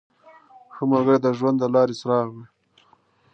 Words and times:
•ښه 0.73 0.83
ملګری 0.91 1.17
د 1.21 1.27
ژوند 1.37 1.57
د 1.59 1.63
لارې 1.73 1.95
څراغ 2.01 2.27
وي. 2.35 2.45